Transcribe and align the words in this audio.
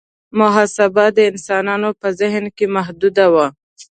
محاسبه 0.39 1.03
د 1.15 1.17
انسانانو 1.31 1.89
په 2.01 2.07
ذهن 2.19 2.45
کې 2.57 2.65
محدوده 2.75 3.25
وه. 3.33 3.47